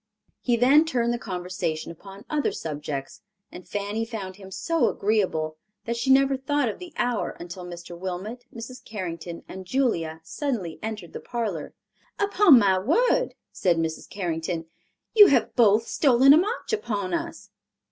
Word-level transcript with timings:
He 0.41 0.57
then 0.57 0.83
turned 0.83 1.13
the 1.13 1.19
conversation 1.19 1.91
upon 1.91 2.25
other 2.27 2.51
subjects, 2.51 3.21
and 3.51 3.69
Fanny 3.69 4.03
found 4.03 4.37
him 4.37 4.49
so 4.49 4.87
agreeable 4.89 5.57
that 5.85 5.95
she 5.95 6.09
never 6.09 6.35
thought 6.37 6.67
of 6.67 6.79
the 6.79 6.91
hour 6.97 7.37
until 7.39 7.63
Mr. 7.65 7.95
Wilmot, 7.95 8.43
Mrs. 8.51 8.83
Carrington 8.83 9.43
and 9.47 9.63
Julia 9.67 10.19
suddenly 10.23 10.79
entered 10.81 11.13
the 11.13 11.19
parlor. 11.19 11.75
"Upon 12.17 12.57
my 12.57 12.79
word," 12.79 13.35
said 13.51 13.77
Mrs. 13.77 14.09
Carrington, 14.09 14.65
"you 15.13 15.27
have 15.27 15.55
both 15.55 15.85
stolen 15.85 16.33
a 16.33 16.37
march 16.37 16.73
upon 16.73 17.13
us." 17.13 17.51